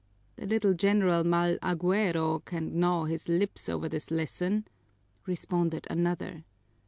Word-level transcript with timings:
"The 0.35 0.47
little 0.47 0.73
general 0.73 1.23
Mal 1.23 1.57
Aguero 1.59 2.43
can 2.43 2.79
gnaw 2.79 3.05
his 3.05 3.29
lips 3.29 3.69
over 3.69 3.87
this 3.87 4.09
lesson," 4.09 4.65
responded 5.27 5.85
another. 5.91 6.43